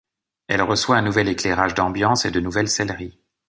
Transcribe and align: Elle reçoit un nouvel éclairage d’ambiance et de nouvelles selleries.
Elle 0.47 0.63
reçoit 0.63 0.97
un 0.97 1.03
nouvel 1.03 1.27
éclairage 1.27 1.75
d’ambiance 1.75 2.25
et 2.25 2.31
de 2.31 2.39
nouvelles 2.39 2.69
selleries. 2.71 3.19